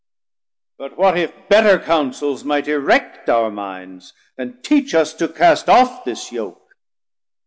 But 0.79 0.97
what 0.97 1.15
if 1.15 1.31
better 1.47 1.77
counsels 1.77 2.43
might 2.43 2.67
erect 2.67 3.29
Our 3.29 3.51
minds 3.51 4.13
and 4.35 4.63
teach 4.63 4.95
us 4.95 5.13
to 5.13 5.27
cast 5.27 5.69
off 5.69 6.05
this 6.05 6.31
Yoke? 6.31 6.73